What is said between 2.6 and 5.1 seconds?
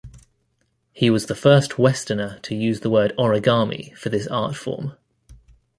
the word origami for this art-form.